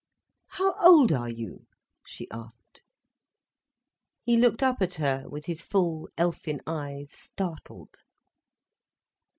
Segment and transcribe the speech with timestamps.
[0.47, 1.67] "How old are you?"
[2.07, 2.81] she asked.
[4.23, 8.01] He looked up at her with his full, elfin eyes startled.